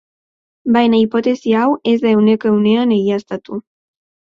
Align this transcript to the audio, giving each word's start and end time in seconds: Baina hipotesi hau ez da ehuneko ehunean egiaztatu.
Baina 0.77 0.97
hipotesi 1.01 1.53
hau 1.59 1.67
ez 1.93 1.95
da 2.07 2.11
ehuneko 2.15 2.51
ehunean 2.55 2.97
egiaztatu. 2.99 3.63